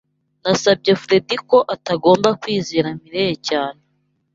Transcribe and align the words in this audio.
Nasabye 0.43 0.91
Fredy 1.01 1.37
ko 1.49 1.57
atagomba 1.75 2.29
kwizera 2.41 2.87
Mirelle 3.01 3.35
cyane. 3.49 3.81